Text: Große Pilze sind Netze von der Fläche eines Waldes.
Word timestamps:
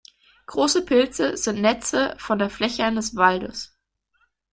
Große 0.47 0.83
Pilze 0.83 1.37
sind 1.37 1.61
Netze 1.61 2.15
von 2.17 2.39
der 2.39 2.49
Fläche 2.49 2.83
eines 2.85 3.15
Waldes. 3.15 3.77